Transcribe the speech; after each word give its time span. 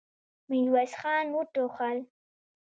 ميرويس 0.49 0.93
خان 0.99 1.25
وټوخل. 1.35 1.97